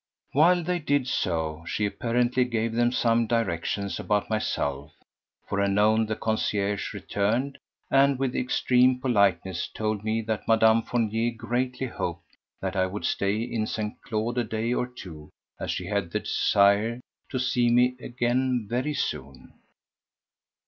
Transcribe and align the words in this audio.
While 0.31 0.63
they 0.63 0.79
did 0.79 1.07
so 1.07 1.63
she 1.67 1.85
apparently 1.85 2.43
gave 2.43 2.73
them 2.73 2.91
some 2.91 3.27
directions 3.27 3.99
about 3.99 4.31
myself, 4.31 4.93
for 5.47 5.61
anon 5.61 6.07
the 6.07 6.15
concierge 6.15 6.91
returned, 6.95 7.59
and 7.91 8.17
with 8.17 8.35
extreme 8.35 8.99
politeness 8.99 9.67
told 9.67 10.03
me 10.03 10.23
that 10.23 10.47
Madame 10.47 10.81
Fournier 10.81 11.29
greatly 11.29 11.85
hoped 11.85 12.35
that 12.61 12.75
I 12.75 12.87
would 12.87 13.05
stay 13.05 13.43
in 13.43 13.67
St. 13.67 13.93
Claude 14.01 14.39
a 14.39 14.43
day 14.43 14.73
or 14.73 14.87
two 14.87 15.29
as 15.59 15.69
she 15.69 15.85
had 15.85 16.09
the 16.09 16.21
desire 16.21 16.99
to 17.29 17.37
see 17.39 17.69
me 17.69 17.95
again 18.01 18.65
very 18.67 18.95
soon. 18.95 19.53